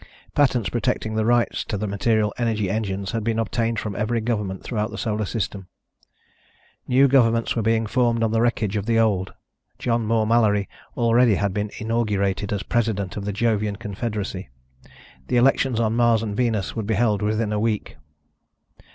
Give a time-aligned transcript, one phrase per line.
[0.33, 4.63] Patents protecting the rights to the material energy engines had been obtained from every government
[4.63, 5.67] throughout the Solar System.
[6.87, 9.31] New governments were being formed on the wreckage of the old.
[9.77, 10.67] John Moore Mallory
[10.97, 14.49] already had been inaugurated as president of the Jovian confederacy.
[15.27, 17.97] The elections on Mars and Venus would be held within a week.